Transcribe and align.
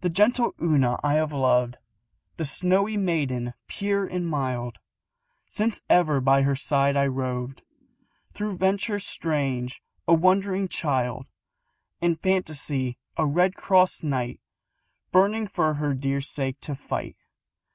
The 0.00 0.08
gentle 0.08 0.54
Una 0.58 0.98
I 1.04 1.12
have 1.16 1.34
loved, 1.34 1.76
The 2.38 2.46
snowy 2.46 2.96
maiden, 2.96 3.52
pure 3.66 4.06
and 4.06 4.26
mild, 4.26 4.78
Since 5.50 5.82
ever 5.90 6.18
by 6.22 6.44
her 6.44 6.56
side 6.56 6.96
I 6.96 7.08
roved, 7.08 7.62
Through 8.32 8.56
ventures 8.56 9.04
strange, 9.04 9.82
a 10.06 10.14
wondering 10.14 10.66
child, 10.66 11.26
In 12.00 12.16
fantasy 12.16 12.96
a 13.18 13.26
Red 13.26 13.54
Cross 13.54 14.02
Knight, 14.02 14.40
Burning 15.12 15.46
for 15.46 15.74
her 15.74 15.92
dear 15.92 16.22
sake 16.22 16.58
to 16.60 16.74
fight. 16.74 17.18